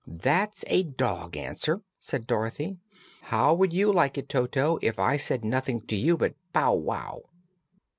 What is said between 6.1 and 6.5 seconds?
but